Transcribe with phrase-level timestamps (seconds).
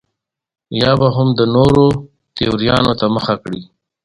[0.81, 1.85] یا به هم د نورو
[2.35, 3.61] تیوریانو ته مخه کړي.